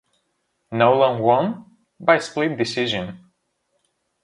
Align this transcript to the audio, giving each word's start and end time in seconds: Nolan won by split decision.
Nolan 0.71 1.19
won 1.21 1.77
by 1.99 2.17
split 2.17 2.57
decision. 2.57 3.19